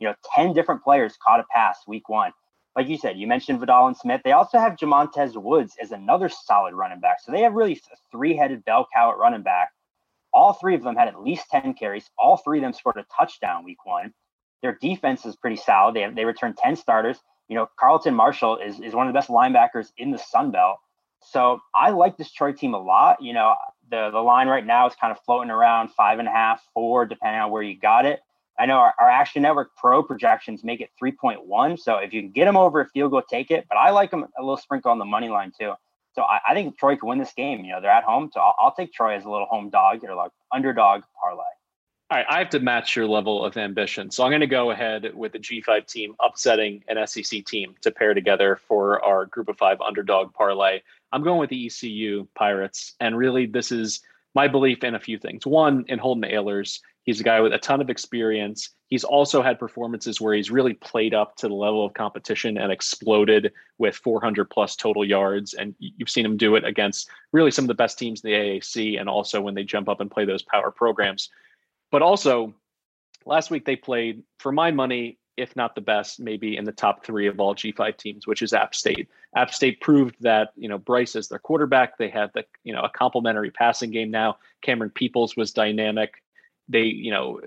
[0.03, 2.33] You know, 10 different players caught a pass week one.
[2.75, 4.19] Like you said, you mentioned Vidal and Smith.
[4.25, 7.21] They also have Jamontez Woods as another solid running back.
[7.21, 9.69] So they have really a three headed bell cow at running back.
[10.33, 12.09] All three of them had at least 10 carries.
[12.17, 14.13] All three of them scored a touchdown week one.
[14.61, 15.95] Their defense is pretty solid.
[15.95, 17.19] They, have, they returned 10 starters.
[17.47, 20.79] You know, Carlton Martial is, is one of the best linebackers in the Sun Belt.
[21.21, 23.21] So I like this Troy team a lot.
[23.21, 23.55] You know,
[23.89, 27.05] the the line right now is kind of floating around five and a half, four,
[27.05, 28.19] depending on where you got it.
[28.59, 31.79] I know our, our Action Network Pro projections make it 3.1.
[31.79, 33.65] So if you can get them over a field goal, take it.
[33.67, 35.73] But I like them a little sprinkle on the money line too.
[36.13, 37.65] So I, I think Troy can win this game.
[37.65, 38.29] You know, they're at home.
[38.31, 41.43] So I'll, I'll take Troy as a little home dog or like underdog parlay.
[42.11, 44.11] All right, I have to match your level of ambition.
[44.11, 47.89] So I'm going to go ahead with the G5 team upsetting an SEC team to
[47.89, 50.81] pair together for our group of five underdog parlay.
[51.11, 52.93] I'm going with the ECU Pirates.
[52.99, 54.01] And really, this is
[54.35, 55.47] my belief in a few things.
[55.47, 58.69] One, in Holton Ahlers, he's a guy with a ton of experience.
[58.87, 62.71] He's also had performances where he's really played up to the level of competition and
[62.71, 65.53] exploded with 400 plus total yards.
[65.53, 68.37] And you've seen him do it against really some of the best teams in the
[68.37, 71.29] AAC and also when they jump up and play those power programs.
[71.91, 72.53] But also,
[73.25, 77.03] last week they played, for my money, if not the best, maybe in the top
[77.03, 79.09] three of all G5 teams, which is App State.
[79.35, 81.97] App State proved that, you know, Brice is their quarterback.
[81.97, 84.37] They have the, you know, a complementary passing game now.
[84.61, 86.22] Cameron Peoples was dynamic.
[86.69, 87.39] They, you know,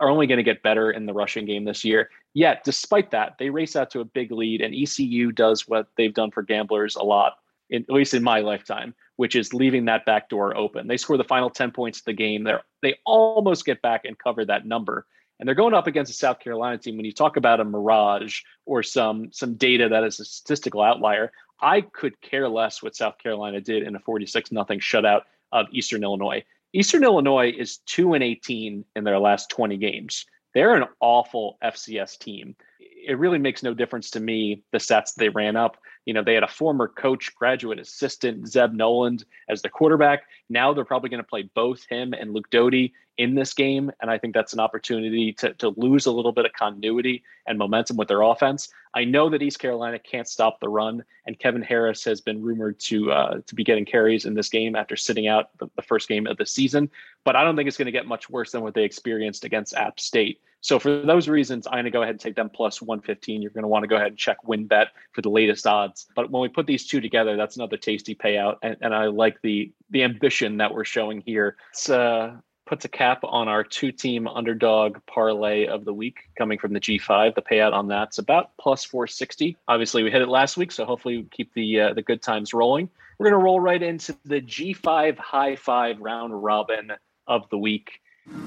[0.00, 2.10] are only going to get better in the rushing game this year.
[2.34, 6.12] Yet, despite that, they race out to a big lead, and ECU does what they've
[6.12, 7.38] done for gamblers a lot,
[7.70, 10.86] in, at least in my lifetime, which is leaving that back door open.
[10.86, 12.44] They score the final 10 points of the game.
[12.44, 15.06] They're, they almost get back and cover that number.
[15.38, 16.96] And they're going up against a South Carolina team.
[16.96, 21.30] When you talk about a mirage or some some data that is a statistical outlier,
[21.60, 26.02] I could care less what South Carolina did in a 46 nothing shutout of Eastern
[26.02, 26.42] Illinois.
[26.72, 30.26] Eastern Illinois is 2 and 18 in their last 20 games.
[30.54, 32.56] They're an awful FCS team.
[33.06, 35.76] It really makes no difference to me the stats they ran up.
[36.04, 40.24] You know, they had a former coach, graduate assistant, Zeb Noland, as the quarterback.
[40.48, 43.90] Now they're probably going to play both him and Luke Doty in this game.
[44.00, 47.58] And I think that's an opportunity to, to lose a little bit of continuity and
[47.58, 48.68] momentum with their offense.
[48.94, 52.78] I know that East Carolina can't stop the run, and Kevin Harris has been rumored
[52.80, 56.08] to uh, to be getting carries in this game after sitting out the, the first
[56.08, 56.90] game of the season.
[57.24, 59.74] But I don't think it's going to get much worse than what they experienced against
[59.74, 60.40] App State.
[60.66, 63.40] So for those reasons, I'm going to go ahead and take them plus 115.
[63.40, 66.08] You're going to want to go ahead and check WynnBET for the latest odds.
[66.16, 69.40] But when we put these two together, that's another tasty payout, and, and I like
[69.42, 71.54] the the ambition that we're showing here.
[71.70, 72.34] It's uh,
[72.66, 76.80] puts a cap on our two team underdog parlay of the week coming from the
[76.80, 77.36] G5.
[77.36, 79.56] The payout on that's about plus 460.
[79.68, 82.52] Obviously, we hit it last week, so hopefully we keep the uh, the good times
[82.52, 82.90] rolling.
[83.20, 86.90] We're going to roll right into the G5 high five round robin
[87.28, 88.00] of the week.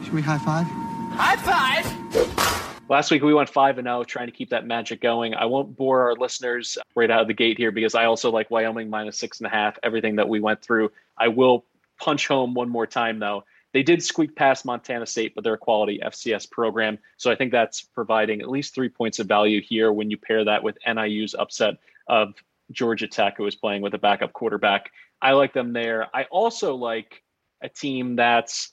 [0.03, 0.98] Should we high five?
[1.21, 2.89] High five!
[2.89, 5.34] Last week we went five and zero, trying to keep that magic going.
[5.34, 8.49] I won't bore our listeners right out of the gate here because I also like
[8.49, 9.77] Wyoming minus six and a half.
[9.84, 11.65] Everything that we went through, I will
[11.99, 13.43] punch home one more time though.
[13.73, 16.97] They did squeak past Montana State, but they're a quality FCS program.
[17.17, 20.45] So I think that's providing at least three points of value here when you pair
[20.45, 22.34] that with NIU's upset of
[22.71, 24.89] Georgia Tech, who is playing with a backup quarterback.
[25.21, 26.08] I like them there.
[26.15, 27.23] I also like
[27.62, 28.71] a team that's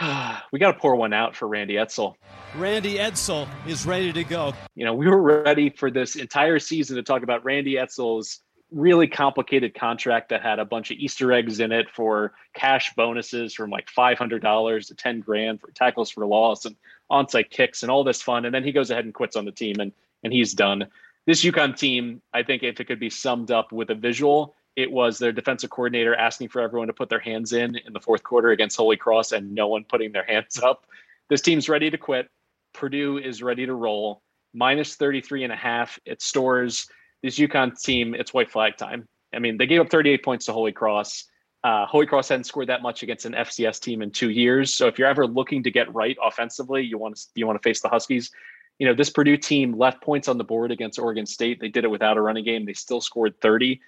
[0.52, 2.14] we got to pour one out for Randy Edsall.
[2.56, 4.54] Randy Edsall is ready to go.
[4.74, 8.40] You know, we were ready for this entire season to talk about Randy Edsall's
[8.72, 13.52] really complicated contract that had a bunch of Easter eggs in it for cash bonuses
[13.52, 16.76] from like $500 to 10 grand for tackles for loss and
[17.10, 18.44] onside kicks and all this fun.
[18.44, 20.86] And then he goes ahead and quits on the team and, and he's done.
[21.26, 24.90] This UConn team, I think if it could be summed up with a visual, it
[24.90, 28.22] was their defensive coordinator asking for everyone to put their hands in in the fourth
[28.22, 30.86] quarter against Holy Cross and no one putting their hands up.
[31.28, 32.28] This team's ready to quit.
[32.72, 34.22] Purdue is ready to roll.
[34.52, 35.98] Minus 33 and a half.
[36.04, 36.88] It stores
[37.22, 39.06] this UConn team, it's white flag time.
[39.34, 41.26] I mean, they gave up 38 points to Holy Cross.
[41.62, 44.74] Uh, Holy Cross hadn't scored that much against an FCS team in two years.
[44.74, 47.68] So if you're ever looking to get right offensively, you want to you want to
[47.68, 48.30] face the Huskies.
[48.78, 51.60] You know, this Purdue team left points on the board against Oregon State.
[51.60, 52.64] They did it without a running game.
[52.64, 53.78] They still scored 30.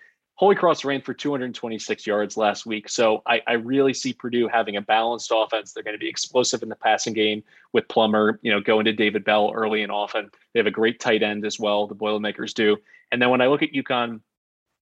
[0.42, 2.88] Holy Cross ran for 226 yards last week.
[2.88, 5.72] So I, I, really see Purdue having a balanced offense.
[5.72, 8.92] They're going to be explosive in the passing game with Plummer, you know, going to
[8.92, 10.32] David Bell early and often.
[10.52, 12.76] They have a great tight end as well, the Boilermakers do.
[13.12, 14.20] And then when I look at UConn,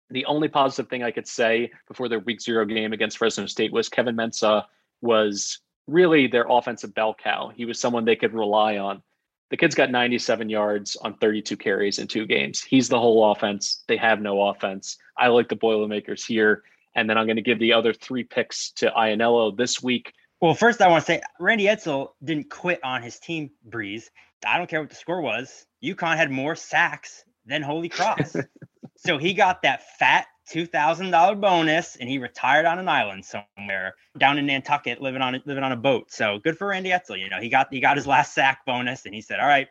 [0.09, 3.71] the only positive thing I could say before their week zero game against Fresno State
[3.71, 4.65] was Kevin Mensah
[4.99, 7.53] was really their offensive bell cow.
[7.55, 9.01] He was someone they could rely on.
[9.49, 12.63] The kid's got 97 yards on 32 carries in two games.
[12.63, 13.83] He's the whole offense.
[13.87, 14.97] They have no offense.
[15.17, 16.63] I like the Boilermakers here.
[16.95, 20.13] And then I'm going to give the other three picks to Ianniello this week.
[20.41, 24.09] Well, first I want to say Randy Edsall didn't quit on his team, Breeze.
[24.45, 25.65] I don't care what the score was.
[25.83, 28.35] UConn had more sacks than Holy Cross.
[28.97, 34.37] so he got that fat $2,000 bonus and he retired on an island somewhere down
[34.37, 36.11] in Nantucket living on living on a boat.
[36.11, 37.19] So good for Randy Edsall.
[37.19, 39.67] You know, he got he got his last sack bonus and he said, "All right,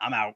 [0.00, 0.34] I'm out."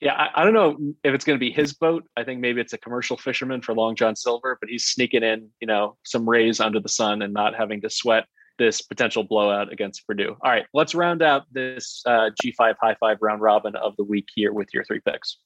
[0.00, 2.04] Yeah, I, I don't know if it's going to be his boat.
[2.16, 5.48] I think maybe it's a commercial fisherman for Long John Silver, but he's sneaking in,
[5.60, 8.24] you know, some rays under the sun and not having to sweat
[8.58, 10.36] this potential blowout against Purdue.
[10.42, 14.26] All right, let's round out this uh, G5 high five round robin of the week
[14.34, 15.38] here with your three picks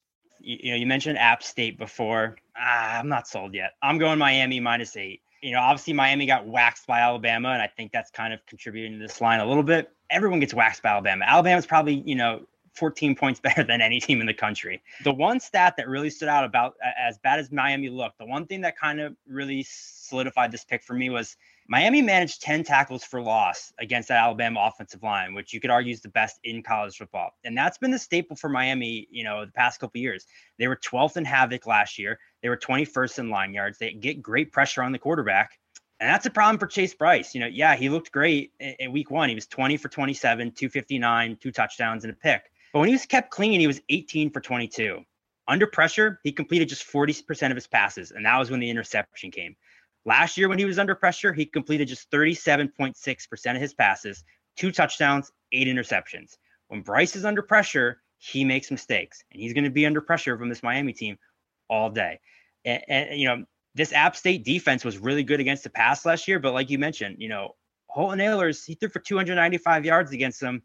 [0.46, 2.37] you, you know, you mentioned App State before.
[2.56, 3.72] Ah, I'm not sold yet.
[3.82, 5.20] I'm going Miami minus eight.
[5.42, 8.92] You know, obviously Miami got waxed by Alabama, and I think that's kind of contributing
[8.92, 9.90] to this line a little bit.
[10.09, 11.24] Everyone gets waxed by Alabama.
[11.26, 14.82] Alabama's probably, you know, 14 points better than any team in the country.
[15.04, 18.46] The one stat that really stood out about as bad as Miami looked, the one
[18.46, 21.37] thing that kind of really solidified this pick for me was
[21.68, 25.92] Miami managed 10 tackles for loss against that Alabama offensive line, which you could argue
[25.92, 27.31] is the best in college football.
[27.44, 30.26] And that's been the staple for Miami, you know, the past couple years.
[30.59, 32.18] They were 12th in havoc last year.
[32.42, 33.79] They were 21st in line yards.
[33.79, 35.59] They get great pressure on the quarterback.
[35.98, 37.35] And that's a problem for Chase Brice.
[37.35, 39.29] You know, yeah, he looked great in week one.
[39.29, 42.42] He was 20 for 27, 259, two touchdowns and a pick.
[42.72, 45.00] But when he was kept clean, he was 18 for 22.
[45.48, 48.11] Under pressure, he completed just 40% of his passes.
[48.11, 49.57] And that was when the interception came.
[50.07, 54.23] Last year, when he was under pressure, he completed just 37.6% of his passes,
[54.57, 56.37] two touchdowns, eight interceptions.
[56.69, 60.38] When Brice is under pressure, he makes mistakes, and he's going to be under pressure
[60.38, 61.19] from this Miami team
[61.69, 62.21] all day.
[62.64, 66.29] And, and, you know, this App State defense was really good against the pass last
[66.29, 67.57] year, but like you mentioned, you know,
[67.88, 70.62] Holton Ahlers, he threw for 295 yards against them.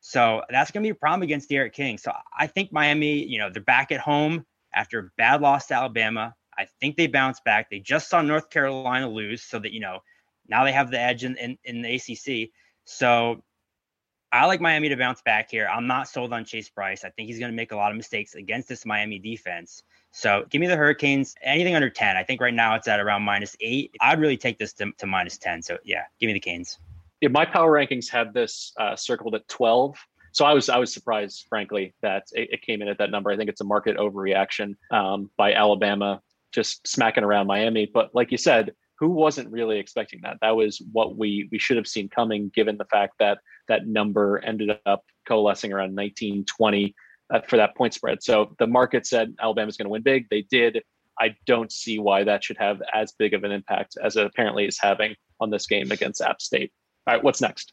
[0.00, 1.98] So that's going to be a problem against D'Eriq King.
[1.98, 5.74] So I think Miami, you know, they're back at home after a bad loss to
[5.74, 6.34] Alabama.
[6.58, 7.70] I think they bounce back.
[7.70, 10.00] They just saw North Carolina lose, so that you know
[10.48, 12.50] now they have the edge in, in, in the ACC.
[12.84, 13.42] So
[14.32, 15.68] I like Miami to bounce back here.
[15.68, 17.04] I'm not sold on Chase Brice.
[17.04, 19.82] I think he's going to make a lot of mistakes against this Miami defense.
[20.12, 21.34] So give me the Hurricanes.
[21.42, 22.16] Anything under 10.
[22.16, 23.94] I think right now it's at around minus eight.
[24.00, 25.62] I'd really take this to, to minus 10.
[25.62, 26.78] So yeah, give me the Canes.
[27.20, 29.96] Yeah, my power rankings had this uh, circled at 12.
[30.32, 33.30] So I was I was surprised, frankly, that it, it, came in at that number.
[33.30, 36.20] I think it's a market overreaction um, by Alabama
[36.56, 37.88] just smacking around Miami.
[37.92, 40.38] But like you said, who wasn't really expecting that?
[40.40, 43.38] That was what we we should have seen coming, given the fact that
[43.68, 46.94] that number ended up coalescing around 19, 20
[47.32, 48.22] uh, for that point spread.
[48.22, 50.28] So the market said Alabama's going to win big.
[50.30, 50.82] They did.
[51.20, 54.66] I don't see why that should have as big of an impact as it apparently
[54.66, 56.72] is having on this game against App State.
[57.06, 57.72] All right, what's next?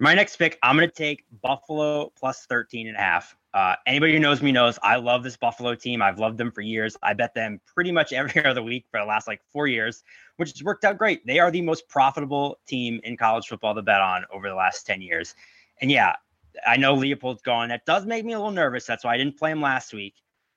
[0.00, 3.36] My next pick, I'm going to take Buffalo plus 13 and a half.
[3.54, 6.02] Uh, anybody who knows me knows I love this Buffalo team.
[6.02, 6.96] I've loved them for years.
[7.04, 10.02] I bet them pretty much every other week for the last like four years,
[10.36, 11.24] which has worked out great.
[11.24, 14.84] They are the most profitable team in college football to bet on over the last
[14.86, 15.36] 10 years.
[15.80, 16.16] And yeah,
[16.66, 17.68] I know Leopold's gone.
[17.68, 18.86] That does make me a little nervous.
[18.86, 20.14] That's why I didn't play him last week.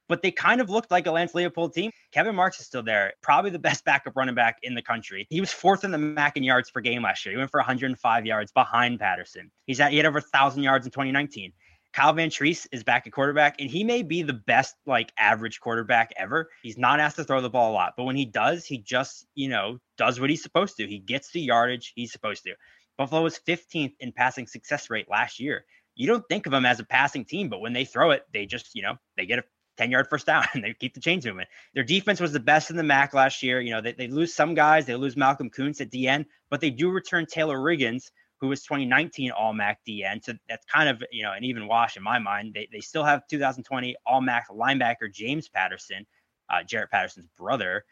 [0.10, 1.92] But they kind of looked like a Lance Leopold team.
[2.14, 5.28] Kevin Marks is still there, probably the best backup running back in the country.
[5.30, 7.34] He was fourth in the MAC in yards per game last year.
[7.34, 9.52] He went for 105 yards behind Patterson.
[9.66, 11.52] He's at he had over 1,000 yards in 2019.
[11.94, 16.14] Kyle Vantrease is back at quarterback, and he may be the best like average quarterback
[16.18, 16.50] ever.
[16.62, 19.26] He's not asked to throw the ball a lot, but when he does, he just
[19.36, 20.88] you know does what he's supposed to.
[20.88, 22.54] He gets the yardage he's supposed to.
[22.98, 25.66] Buffalo was 15th in passing success rate last year.
[25.96, 28.46] You don't think of them as a passing team, but when they throw it, they
[28.46, 29.44] just you know they get a
[29.78, 31.46] 10 yard first down and they keep the chains moving.
[31.74, 33.62] Their defense was the best in the MAC last year.
[33.62, 36.70] You know, they, they lose some guys, they lose Malcolm Koonce at DN, but they
[36.70, 40.24] do return Taylor Riggins, who was 2019 All MAC DN.
[40.24, 42.54] So that's kind of, you know, an even wash in my mind.
[42.54, 46.06] They, they still have 2020 All MAC linebacker James Patterson,
[46.50, 47.84] uh, Jaret Patterson's brother.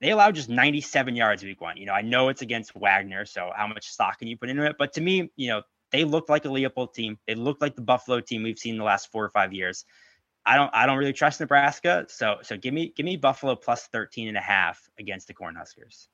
[0.00, 1.76] They allowed just 97 yards week one.
[1.76, 4.64] You know, I know it's against Wagner, so how much stock can you put into
[4.64, 4.76] it?
[4.78, 5.62] But to me, you know,
[5.92, 7.18] they look like a Leopold team.
[7.26, 9.84] They look like the Buffalo team we've seen the last four or five years.
[10.44, 12.06] I don't I don't really trust Nebraska.
[12.08, 16.08] So so give me give me Buffalo plus 13 and a half against the Cornhuskers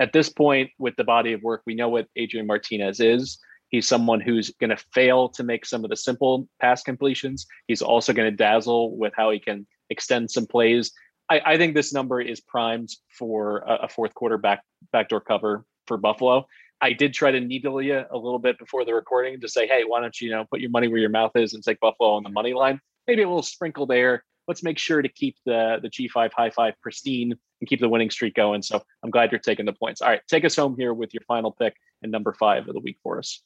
[0.00, 3.38] at this point with the body of work, we know what Adrian Martinez is.
[3.68, 7.46] He's someone who's going to fail to make some of the simple pass completions.
[7.68, 10.90] He's also going to dazzle with how he can extend some plays.
[11.28, 15.64] I, I think this number is primed for a, a fourth quarter back backdoor cover
[15.86, 16.46] for Buffalo.
[16.80, 19.82] I did try to needle you a little bit before the recording to say, hey,
[19.86, 22.14] why don't you, you know put your money where your mouth is and take Buffalo
[22.14, 22.80] on the money line?
[23.06, 24.24] Maybe a little sprinkle there.
[24.50, 27.30] Let's make sure to keep the the G5 high five pristine
[27.60, 28.62] and keep the winning streak going.
[28.62, 30.02] So I'm glad you're taking the points.
[30.02, 32.80] All right, take us home here with your final pick and number five of the
[32.80, 33.40] week for us.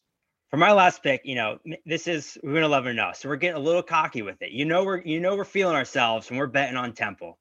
[0.51, 3.17] For my last pick, you know, this is we're gonna love it enough.
[3.17, 4.53] so we're getting a little cocky with it.
[4.53, 7.39] You know, we're you know we're feeling ourselves and we're betting on Temple,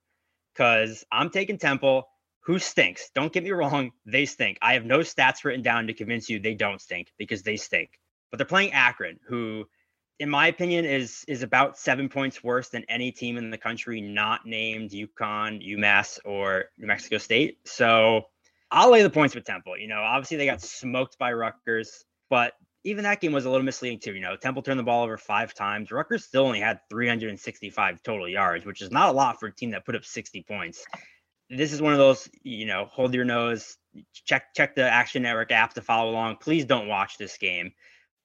[0.54, 2.08] because I'm taking Temple
[2.46, 3.10] who stinks.
[3.16, 4.58] Don't get me wrong, they stink.
[4.62, 7.92] I have no stats written down to convince you they don't stink because they stink.
[8.32, 9.66] But they're playing Akron, who,
[10.20, 14.02] in my opinion, is is about seven points worse than any team in the country
[14.02, 17.58] not named UConn, UMass, or New Mexico State.
[17.66, 18.24] So
[18.72, 19.78] I'll lay the points with Temple.
[19.78, 22.54] You know, obviously they got smoked by Rutgers, but
[22.84, 24.14] even that game was a little misleading too.
[24.14, 25.92] You know, Temple turned the ball over five times.
[25.92, 29.72] Rutgers still only had 365 total yards, which is not a lot for a team
[29.72, 30.86] that put up 60 points
[31.50, 33.78] this is one of those, you know, hold your nose,
[34.14, 36.38] check check the Action Network app to follow along.
[36.38, 37.72] Please don't watch this game.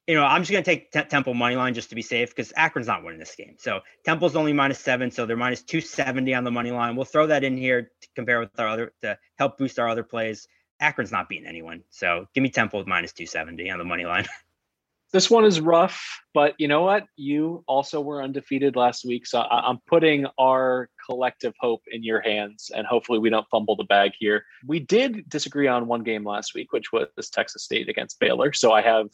[0.09, 2.51] You know, I'm just going to take Temple money line just to be safe because
[2.57, 3.57] Akron's not winning this game.
[3.59, 6.97] So Temple's only minus seven, so they're minus 270 on the money line.
[6.97, 10.03] We'll throw that in here to compare with our other to help boost our other
[10.03, 10.49] plays.
[10.81, 14.25] Akron's not beating anyone, so give me Temple with minus 270 on the money line.
[15.13, 17.05] this one is rough, but you know what?
[17.17, 22.23] You also were undefeated last week, so I- am putting our collective hope in your
[22.23, 24.47] hands, and hopefully we don't fumble the bag here.
[24.67, 28.73] We did disagree on one game last week, which was Texas State against Baylor, so
[28.73, 29.09] I have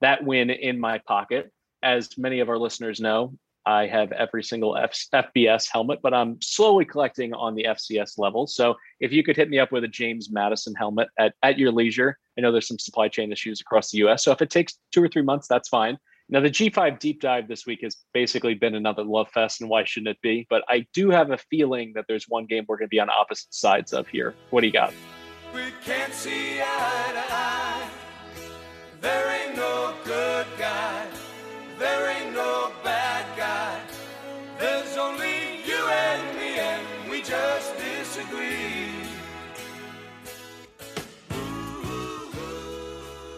[0.00, 1.50] that win in my pocket.
[1.82, 3.34] As many of our listeners know,
[3.66, 8.46] I have every single F- FBS helmet, but I'm slowly collecting on the FCS level.
[8.46, 11.72] So if you could hit me up with a James Madison helmet at, at your
[11.72, 14.24] leisure, I know there's some supply chain issues across the US.
[14.24, 15.98] So if it takes two or three months, that's fine.
[16.28, 19.84] Now, the G5 deep dive this week has basically been another love fest, and why
[19.84, 20.44] shouldn't it be?
[20.50, 23.08] But I do have a feeling that there's one game we're going to be on
[23.08, 24.34] opposite sides of here.
[24.50, 24.92] What do you got?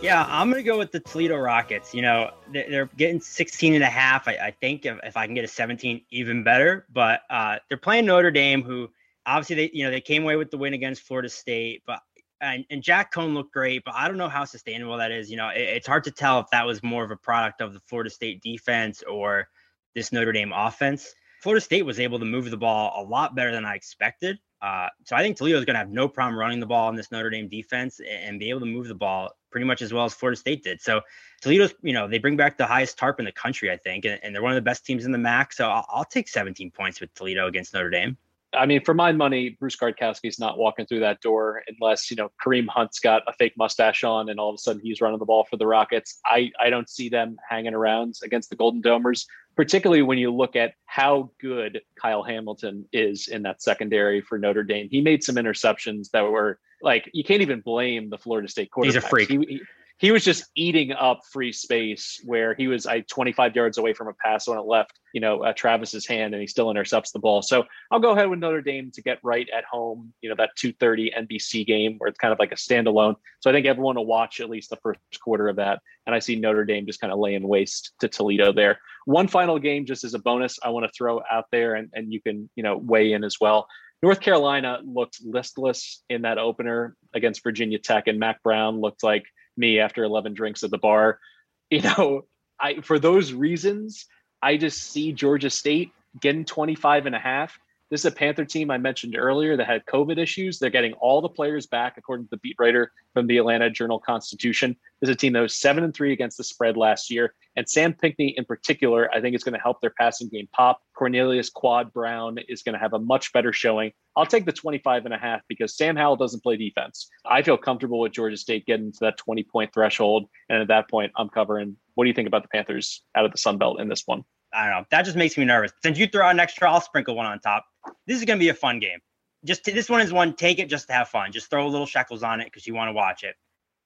[0.01, 1.93] Yeah, I'm going to go with the Toledo Rockets.
[1.93, 4.29] You know, they're getting 16 and a half.
[4.29, 6.87] I, I think if, if, I can get a 17, even better.
[6.93, 8.91] But uh, they're playing Notre Dame, who
[9.27, 11.83] obviously they, you know, they came away with the win against Florida State.
[11.85, 12.01] But
[12.41, 15.31] and, and Jack Coan looked great, but I don't know how sustainable that is.
[15.31, 17.75] You know, it, it's hard to tell if that was more of a product of
[17.75, 19.49] the Florida State defense or
[19.97, 21.13] this Notre Dame offense.
[21.43, 24.39] Florida State was able to move the ball a lot better than I expected.
[24.61, 26.97] Uh, so I think Toledo is going to have no problem running the ball in
[26.97, 30.05] this Notre Dame defense and be able to move the ball pretty much as well
[30.05, 30.81] as Florida State did.
[30.81, 31.01] So
[31.41, 34.19] Toledo's, you know, they bring back the highest TARP in the country, I think, and,
[34.23, 35.53] and they're one of the best teams in the MAC.
[35.53, 38.17] So I'll, I'll, take 17 points with Toledo against Notre Dame.
[38.55, 42.31] I mean, for my money, Bruce Gradkowski's not walking through that door unless you know
[42.45, 45.27] Kareem Hunt's got a fake mustache on, and all of a sudden he's running the
[45.27, 46.19] ball for the Rockets.
[46.25, 49.25] I I don't see them hanging around against the Golden Domers
[49.59, 54.63] particularly when you look at how good Kyle Hamilton is in that secondary for Notre
[54.63, 54.87] Dame.
[54.89, 58.95] He made some interceptions that were like you can't even blame the Florida State quarterback.
[58.95, 59.29] He's a freak.
[59.29, 59.61] He, he,
[59.99, 64.09] he was just eating up free space where he was I 25 yards away from
[64.09, 67.19] a pass when it left, you know, uh, Travis's hand and he still intercepts the
[67.19, 67.43] ball.
[67.43, 70.51] So I'll go ahead with Notre Dame to get right at home, you know, that
[70.57, 73.17] 230 NBC game where it's kind of like a standalone.
[73.41, 75.81] So I think everyone will watch at least the first quarter of that.
[76.07, 78.79] And I see Notre Dame just kind of laying waste to Toledo there.
[79.05, 82.13] One final game, just as a bonus, I want to throw out there and, and
[82.13, 83.67] you can, you know, weigh in as well.
[84.01, 89.25] North Carolina looked listless in that opener against Virginia Tech, and Mack Brown looked like
[89.59, 91.19] me after 11 drinks at the bar.
[91.71, 92.23] You know,
[92.59, 94.07] I for those reasons,
[94.41, 97.59] I just see Georgia State getting 25 and a half.
[97.91, 100.59] This is a Panther team I mentioned earlier that had COVID issues.
[100.59, 103.99] They're getting all the players back, according to the beat writer from the Atlanta Journal
[103.99, 104.77] Constitution.
[105.01, 107.35] This is a team that was seven and three against the spread last year.
[107.57, 110.83] And Sam Pinckney, in particular, I think is going to help their passing game pop.
[110.95, 113.93] Cornelius Quad Brown is going to have a much better showing.
[114.17, 117.09] I'll take the 25 and a half because Sam Howell doesn't play defense.
[117.25, 120.29] I feel comfortable with Georgia State getting to that 20 point threshold.
[120.51, 121.77] And at that point, I'm covering.
[121.95, 124.25] What do you think about the Panthers out of the Sun Belt in this one?
[124.53, 124.85] I don't know.
[124.91, 125.73] That just makes me nervous.
[125.83, 127.65] Since you throw out an extra, I'll sprinkle one on top.
[128.07, 128.99] This is going to be a fun game.
[129.45, 130.35] Just t- this one is one.
[130.35, 131.33] Take it just to have fun.
[131.33, 133.37] Just throw a little shekels on it because you want to watch it.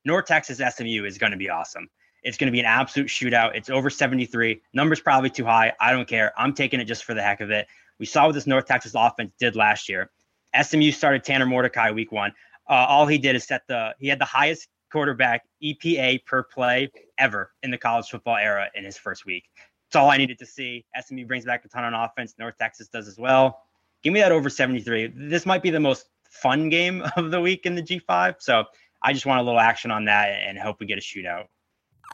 [0.05, 1.89] North Texas SMU is going to be awesome.
[2.23, 3.55] It's going to be an absolute shootout.
[3.55, 4.61] It's over 73.
[4.73, 5.73] Numbers probably too high.
[5.81, 6.33] I don't care.
[6.37, 7.67] I'm taking it just for the heck of it.
[7.99, 10.11] We saw what this North Texas offense did last year.
[10.61, 12.33] SMU started Tanner Mordecai week one.
[12.69, 16.91] Uh, all he did is set the he had the highest quarterback EPA per play
[17.19, 19.45] ever in the college football era in his first week.
[19.87, 20.85] That's all I needed to see.
[21.01, 22.35] SMU brings back a ton on offense.
[22.39, 23.63] North Texas does as well.
[24.03, 25.13] Give me that over 73.
[25.15, 28.37] This might be the most fun game of the week in the G5.
[28.41, 28.65] So
[29.03, 31.47] I just want a little action on that and hope we get a shootout.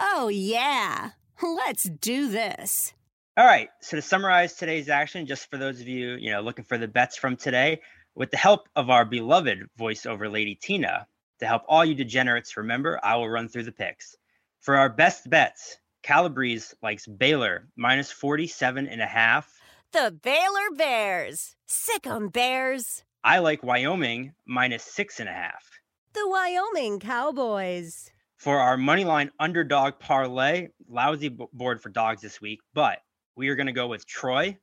[0.00, 1.10] Oh, yeah.
[1.42, 2.92] Let's do this.
[3.36, 3.68] All right.
[3.80, 6.88] So to summarize today's action, just for those of you, you know, looking for the
[6.88, 7.80] bets from today,
[8.14, 11.06] with the help of our beloved voiceover lady Tina,
[11.38, 14.16] to help all you degenerates remember, I will run through the picks.
[14.60, 19.57] For our best bets, Calabrese likes Baylor minus 47 and a half.
[19.92, 21.56] The Baylor Bears.
[21.66, 23.04] Sick 'em Bears.
[23.24, 25.80] I like Wyoming minus six and a half.
[26.12, 28.10] The Wyoming Cowboys.
[28.36, 33.00] For our moneyline underdog parlay, lousy board for dogs this week, but
[33.34, 34.58] we are going to go with Troy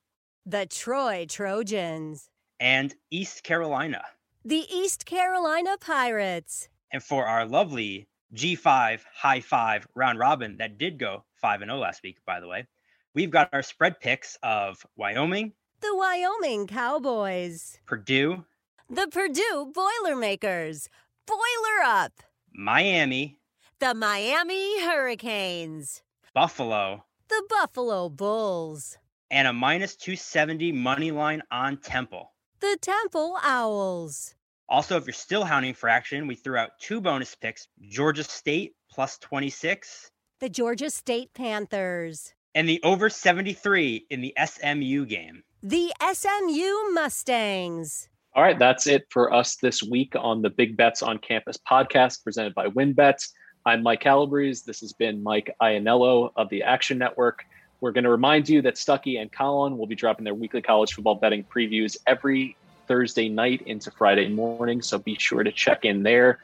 [0.45, 2.29] The Troy Trojans.
[2.59, 4.03] and East Carolina.
[4.45, 6.69] The East Carolina Pirates.
[6.93, 11.79] And for our lovely G5 high five round robin that did go 5 and 0
[11.79, 12.67] last week, by the way,
[13.15, 17.79] we've got our spread picks of Wyoming, The Wyoming Cowboys.
[17.87, 18.45] Purdue,
[18.89, 20.89] The Purdue Boilermakers.
[21.25, 22.11] Boiler up.
[22.53, 23.39] Miami,
[23.79, 26.03] The Miami Hurricanes.
[26.33, 28.97] Buffalo, The Buffalo Bulls.
[29.31, 32.31] and a minus 270 money line on Temple.
[32.59, 34.35] The Temple Owls.
[34.67, 38.73] Also, if you're still hounding for action, we threw out two bonus picks Georgia State
[38.89, 40.09] plus 26
[40.39, 42.33] The Georgia State Panthers.
[42.55, 45.43] And the over 73 in the SMU game.
[45.61, 48.07] The SMU Mustangs.
[48.33, 52.23] All right, that's it for us this week on the Big Bets on Campus podcast
[52.23, 53.17] presented by WynnBET.
[53.65, 54.63] I'm Mike Calabrese.
[54.65, 57.43] This has been Mike Ianniello of the Action Network.
[57.81, 60.93] We're going to remind you that Stuckey and Collin will be dropping their weekly college
[60.93, 62.55] football betting previews every
[62.87, 66.39] Thursday night into Friday morning, so be sure to check in there.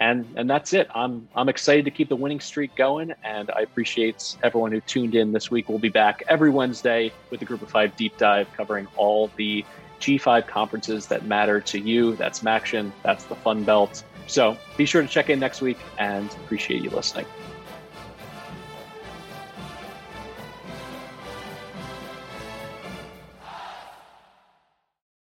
[0.00, 0.88] And and that's it.
[0.94, 5.14] I'm I'm excited to keep the winning streak going, and I appreciate everyone who tuned
[5.14, 5.68] in this week.
[5.68, 9.64] We'll be back every Wednesday with the Group of Five deep dive covering all the
[10.00, 12.16] G5 conferences that matter to you.
[12.16, 14.02] That's MACtion, that's the Fun Belt.
[14.26, 17.26] So be sure to check in next week and appreciate you listening.